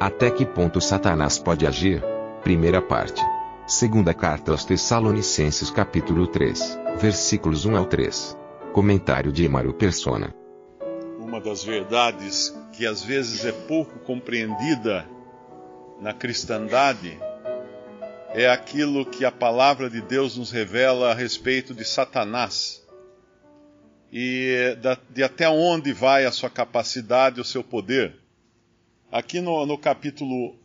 [0.00, 2.02] Até que ponto Satanás pode agir?
[2.42, 3.20] Primeira parte.
[3.66, 8.34] Segunda carta aos Tessalonicenses capítulo 3, versículos 1 ao 3.
[8.72, 10.34] Comentário de Emaro Persona.
[11.18, 15.06] Uma das verdades que às vezes é pouco compreendida
[16.00, 17.20] na cristandade
[18.30, 22.82] é aquilo que a palavra de Deus nos revela a respeito de Satanás
[24.10, 24.78] e
[25.10, 28.19] de até onde vai a sua capacidade, o seu poder.
[29.12, 30.56] Aqui no, no capítulo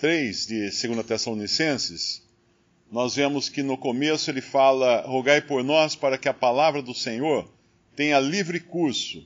[0.00, 2.20] 3 de 2 Tessalonicenses,
[2.90, 6.92] nós vemos que no começo ele fala: Rogai por nós para que a palavra do
[6.92, 7.48] Senhor
[7.94, 9.24] tenha livre curso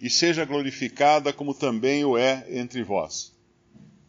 [0.00, 3.34] e seja glorificada como também o é entre vós.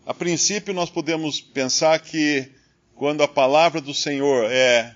[0.06, 2.52] A princípio, nós podemos pensar que
[2.94, 4.96] quando a palavra do Senhor é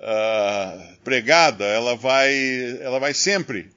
[0.00, 2.34] uh, pregada, ela vai,
[2.80, 3.70] ela vai sempre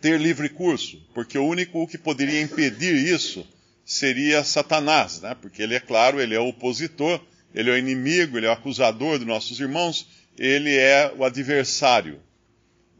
[0.00, 3.46] ter livre curso, porque o único que poderia impedir isso
[3.84, 5.36] seria Satanás, né?
[5.40, 7.20] porque ele é claro, ele é o opositor,
[7.54, 10.06] ele é o inimigo, ele é o acusador dos nossos irmãos,
[10.38, 12.20] ele é o adversário.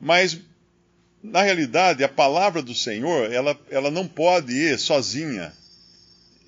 [0.00, 0.38] Mas,
[1.22, 5.52] na realidade, a palavra do Senhor, ela, ela não pode ir sozinha.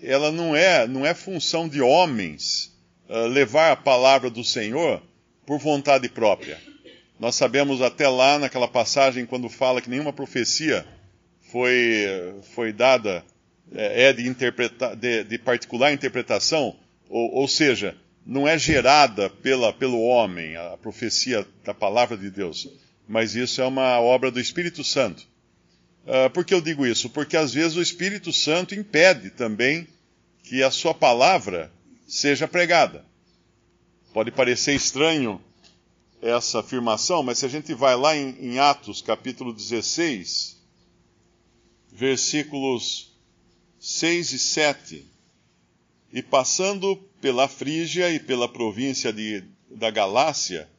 [0.03, 2.73] Ela não é, não é função de homens
[3.09, 5.01] uh, levar a palavra do Senhor
[5.47, 6.59] por vontade própria.
[7.23, 10.85] Nós sabemos até lá naquela passagem quando fala que nenhuma profecia
[11.53, 12.05] foi,
[12.53, 13.25] foi dada,
[13.73, 14.25] é, é de,
[14.99, 16.77] de, de, particular interpretação,
[17.09, 22.69] ou, ou, seja, não é gerada pela, pelo homem, a profecia da palavra de Deus,
[23.07, 25.25] mas isso é uma obra do Espírito Santo.
[26.05, 27.09] Uh, por que eu digo isso?
[27.09, 29.87] Porque às vezes o Espírito Santo impede também
[30.43, 31.71] que a sua palavra
[32.05, 33.05] seja pregada.
[34.13, 35.41] Pode parecer estranho
[36.23, 40.57] essa afirmação, mas se a gente vai lá em, em Atos capítulo 16,
[41.91, 43.13] versículos
[43.81, 45.07] 6 e 7,
[46.13, 50.71] e passando pela Frígia e pela província de, da Galácia,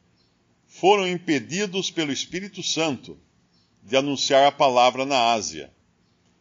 [0.66, 3.18] foram impedidos pelo Espírito Santo
[3.82, 5.70] de anunciar a palavra na Ásia.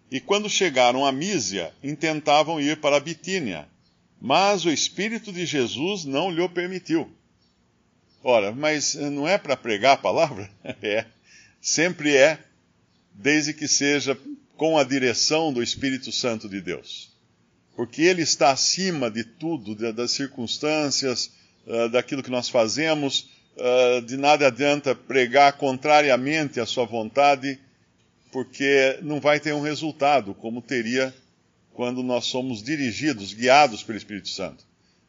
[0.09, 3.68] E quando chegaram a Mísia, intentavam ir para a Bitínia,
[4.22, 7.12] mas o Espírito de Jesus não lhe permitiu.
[8.23, 10.50] Ora, mas não é para pregar a palavra?
[10.81, 11.06] É.
[11.61, 12.39] Sempre é,
[13.13, 14.17] desde que seja
[14.57, 17.11] com a direção do Espírito Santo de Deus.
[17.75, 21.31] Porque Ele está acima de tudo, das circunstâncias,
[21.67, 23.29] ah, daquilo que nós fazemos.
[23.57, 27.57] Ah, de nada adianta pregar contrariamente à Sua vontade,
[28.31, 31.13] porque não vai ter um resultado como teria
[31.73, 34.66] quando nós somos dirigidos, guiados pelo Espírito Santo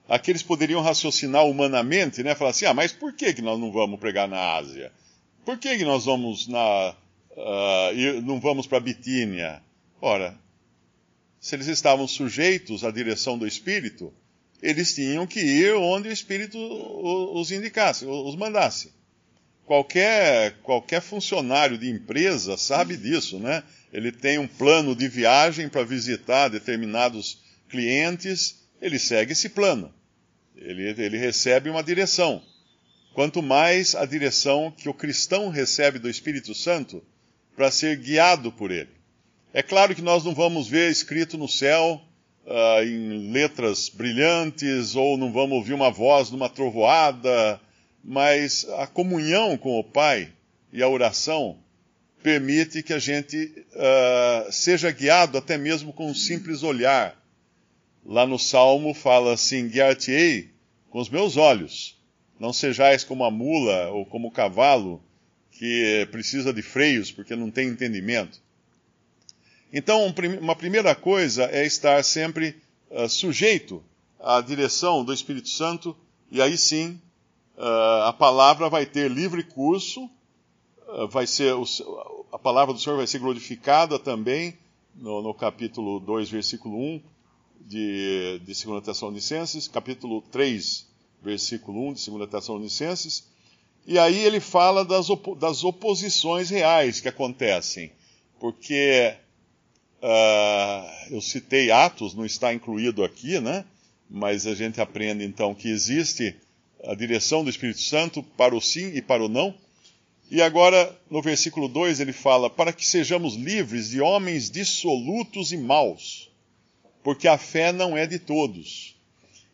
[0.09, 2.35] aqueles poderiam raciocinar humanamente, né?
[2.35, 4.93] Falar assim, ah, mas por que, que nós não vamos pregar na Ásia?
[5.45, 6.95] Por que, que nós vamos na,
[7.31, 9.63] uh, não vamos para Bitínia?
[10.01, 10.39] Ora,
[11.41, 14.13] se eles estavam sujeitos à direção do Espírito,
[14.63, 18.93] eles tinham que ir onde o Espírito os indicasse, os mandasse.
[19.67, 23.63] Qualquer, qualquer funcionário de empresa sabe disso, né?
[23.93, 29.93] Ele tem um plano de viagem para visitar determinados clientes ele segue esse plano.
[30.57, 32.43] Ele, ele recebe uma direção.
[33.13, 37.03] Quanto mais a direção que o cristão recebe do Espírito Santo
[37.57, 38.91] para ser guiado por ele.
[39.53, 42.03] É claro que nós não vamos ver escrito no céu
[42.45, 47.61] uh, em letras brilhantes, ou não vamos ouvir uma voz numa trovoada,
[48.03, 50.33] mas a comunhão com o Pai
[50.73, 51.59] e a oração
[52.23, 53.37] permite que a gente
[53.75, 57.17] uh, seja guiado até mesmo com um simples olhar
[58.05, 60.51] Lá no Salmo fala assim: Guiar-te-ei
[60.91, 61.99] com os meus olhos.
[62.39, 65.03] Não sejais como a mula ou como o cavalo
[65.51, 68.43] que precisa de freios porque não tem entendimento.
[69.73, 72.57] Então, uma primeira coisa é estar sempre
[72.91, 73.83] uh, sujeito
[74.21, 75.97] à direção do Espírito Santo,
[76.31, 77.01] e aí sim
[77.57, 80.09] uh, a palavra vai ter livre curso,
[80.87, 81.65] uh, vai ser o,
[82.33, 84.57] a palavra do Senhor vai ser glorificada também,
[84.95, 87.03] no, no capítulo 2, versículo 1,
[87.65, 90.87] de, de 2 Tessalonicenses, capítulo 3,
[91.23, 93.25] versículo 1 de 2 Tessalonicenses,
[93.87, 97.91] e aí ele fala das, op das oposições reais que acontecem.
[98.39, 99.15] porque
[100.03, 103.65] uh, eu citei Atos, não está incluído aqui, né?
[104.09, 106.37] Mas a gente aprende então que existe
[106.85, 109.55] a direção do Espírito Santo para o sim e para o não.
[110.31, 115.57] E agora, no versículo 2, ele fala: Para que sejamos livres de homens dissolutos e
[115.57, 116.31] maus,
[117.05, 118.97] porque a fé não é de todos.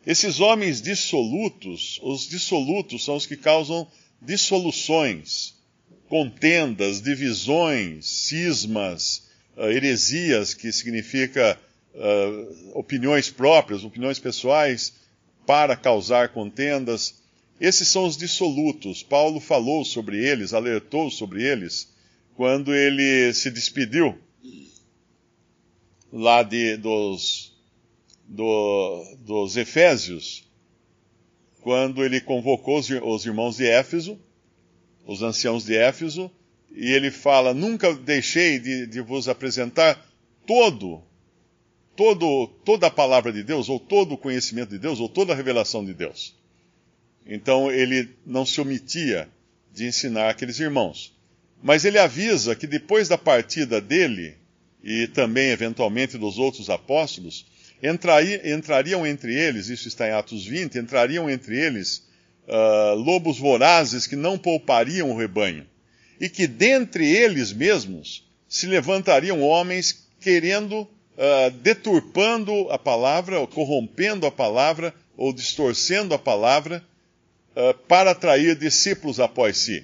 [0.07, 3.85] Esses homens dissolutos, os dissolutos são os que causam
[4.21, 5.53] dissoluções,
[6.07, 9.27] contendas, divisões, cismas,
[9.57, 11.59] uh, heresias, que significa
[11.93, 14.93] uh, opiniões próprias, opiniões pessoais,
[15.45, 17.21] para causar contendas.
[17.59, 19.03] Esses são os dissolutos.
[19.03, 21.89] Paulo falou sobre eles, alertou sobre eles,
[22.35, 24.17] quando ele se despediu
[26.11, 27.53] lá de, dos,
[28.27, 30.43] do, dos Efésios,
[31.61, 34.19] quando ele convocou os, os irmãos de Éfeso,
[35.05, 36.31] os anciãos de Éfeso,
[36.71, 40.05] e ele fala: Nunca deixei de, de vos apresentar
[40.45, 41.01] todo,
[41.95, 45.35] todo, toda a palavra de Deus, ou todo o conhecimento de Deus, ou toda a
[45.35, 46.35] revelação de Deus.
[47.25, 49.29] Então ele não se omitia
[49.73, 51.15] de ensinar aqueles irmãos.
[51.61, 54.35] Mas ele avisa que depois da partida dele,
[54.83, 57.45] e também eventualmente dos outros apóstolos,
[58.43, 62.07] entrariam entre eles, isso está em Atos 20, entrariam entre eles
[62.47, 65.65] uh, lobos vorazes que não poupariam o rebanho
[66.19, 74.27] e que dentre eles mesmos se levantariam homens querendo, uh, deturpando a palavra, ou corrompendo
[74.27, 76.83] a palavra, ou distorcendo a palavra,
[77.55, 79.83] uh, para atrair discípulos após si.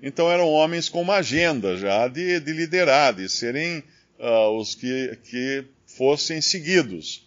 [0.00, 3.82] Então eram homens com uma agenda já de, de liderar, de serem
[4.18, 7.24] uh, os que, que fossem seguidos.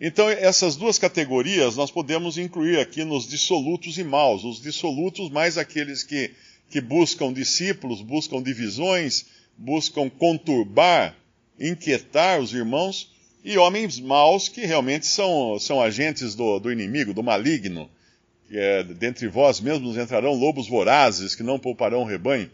[0.00, 4.44] Então, essas duas categorias nós podemos incluir aqui nos dissolutos e maus.
[4.44, 6.30] Os dissolutos, mais aqueles que
[6.70, 9.26] que buscam discípulos, buscam divisões,
[9.56, 11.16] buscam conturbar,
[11.58, 13.10] inquietar os irmãos,
[13.44, 17.88] e homens maus que realmente são, são agentes do, do inimigo, do maligno.
[18.50, 22.50] É, dentre vós mesmos entrarão lobos vorazes que não pouparão o rebanho.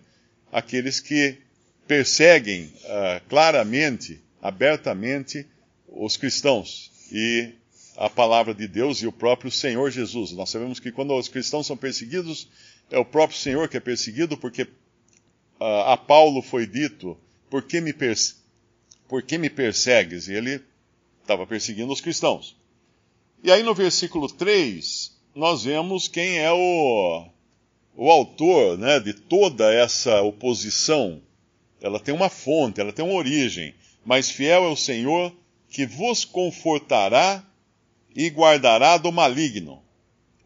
[0.52, 1.38] Aqueles que
[1.86, 5.46] perseguem uh, claramente, abertamente,
[5.88, 7.52] os cristãos e
[7.96, 10.32] a palavra de Deus e o próprio Senhor Jesus.
[10.32, 12.48] Nós sabemos que quando os cristãos são perseguidos,
[12.90, 17.16] é o próprio Senhor que é perseguido, porque uh, a Paulo foi dito:
[17.48, 17.94] por que, me
[19.08, 20.28] por que me persegues?
[20.28, 20.60] E ele
[21.22, 22.56] estava perseguindo os cristãos.
[23.42, 27.26] E aí no versículo 3, nós vemos quem é o,
[27.96, 31.20] o autor né, de toda essa oposição.
[31.80, 33.74] Ela tem uma fonte, ela tem uma origem.
[34.04, 35.34] Mas fiel é o Senhor
[35.68, 37.44] que vos confortará
[38.14, 39.82] e guardará do maligno.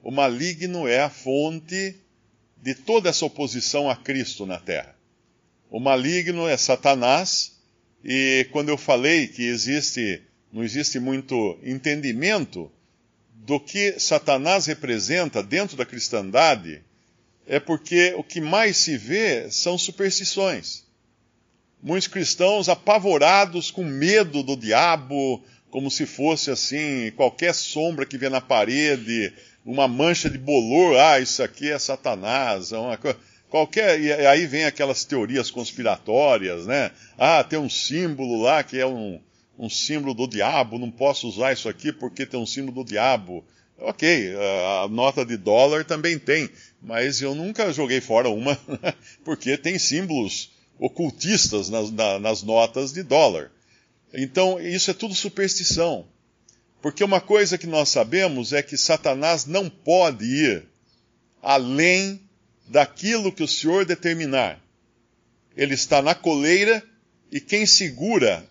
[0.02, 1.96] O maligno é a fonte
[2.62, 4.96] de toda essa oposição a Cristo na terra.
[5.70, 7.58] O maligno é Satanás,
[8.02, 10.22] e quando eu falei que existe,
[10.52, 12.72] não existe muito entendimento
[13.34, 16.82] do que Satanás representa dentro da cristandade,
[17.46, 20.87] é porque o que mais se vê são superstições.
[21.82, 28.28] Muitos cristãos apavorados com medo do diabo, como se fosse assim, qualquer sombra que vê
[28.28, 29.32] na parede,
[29.64, 33.18] uma mancha de bolor, ah, isso aqui é Satanás, é uma coisa.
[33.48, 36.90] Qualquer, e aí vem aquelas teorias conspiratórias, né?
[37.16, 39.18] Ah, tem um símbolo lá que é um,
[39.58, 43.44] um símbolo do diabo, não posso usar isso aqui porque tem um símbolo do diabo.
[43.80, 44.34] Ok,
[44.84, 46.50] a nota de dólar também tem,
[46.82, 48.58] mas eu nunca joguei fora uma,
[49.24, 53.50] porque tem símbolos ocultistas nas, nas notas de dólar.
[54.12, 56.06] Então, isso é tudo superstição.
[56.80, 60.64] Porque uma coisa que nós sabemos é que Satanás não pode ir
[61.42, 62.20] além
[62.68, 64.60] daquilo que o Senhor determinar.
[65.56, 66.82] Ele está na coleira
[67.32, 68.48] e quem segura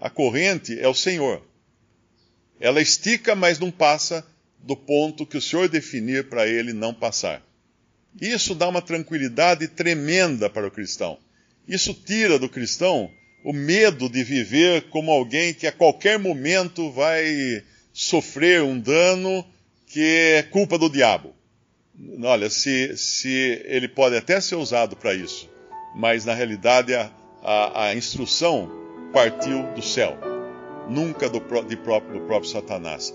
[0.00, 1.42] a corrente é o Senhor.
[2.58, 4.26] Ela estica, mas não passa
[4.58, 7.42] do ponto que o Senhor definir para ele não passar.
[8.20, 11.18] Isso dá uma tranquilidade tremenda para o cristão.
[11.68, 13.10] Isso tira do cristão
[13.44, 19.44] o medo de viver como alguém que a qualquer momento vai sofrer um dano
[19.86, 20.02] que
[20.34, 21.32] é culpa do diabo.
[22.22, 25.48] Olha, se, se ele pode até ser usado para isso,
[25.94, 27.10] mas na realidade a,
[27.42, 28.70] a, a, instrução
[29.12, 30.18] partiu do céu,
[30.88, 33.14] nunca do, de próprio, do próprio Satanás.